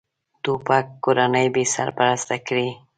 توپک 0.43 0.85
کورنۍ 1.03 1.47
بېسرپرسته 1.55 2.35
کړي. 2.47 2.67